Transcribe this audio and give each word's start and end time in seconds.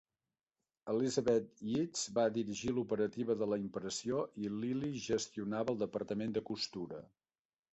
Elizabeth 0.93 1.59
Yeats 1.71 2.05
va 2.15 2.23
dirigir 2.37 2.73
l'operativa 2.77 3.35
de 3.43 3.49
la 3.53 3.59
impressió 3.65 4.25
i 4.45 4.49
Lily 4.63 4.91
gestionava 5.05 5.75
el 5.77 5.81
departament 5.87 6.35
de 6.39 6.45
costura. 6.53 7.05